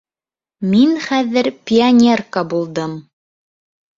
Мин 0.69 0.95
хәҙер 1.03 1.49
пионерка 1.71 2.45
булдым. 2.53 2.95